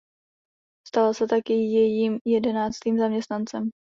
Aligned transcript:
Stala 0.87 1.13
se 1.13 1.27
tak 1.27 1.49
jejím 1.49 2.19
jedenáctým 2.25 2.99
zaměstnancem. 2.99 3.69